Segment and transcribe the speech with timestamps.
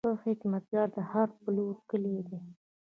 [0.05, 0.63] ښه خدمت
[0.95, 2.37] د هر پلور کلي ده.